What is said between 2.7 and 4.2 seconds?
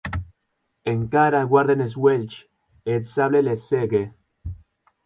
e eth sable les cègue.